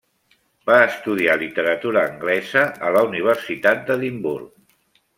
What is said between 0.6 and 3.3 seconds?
Va estudiar literatura anglesa a la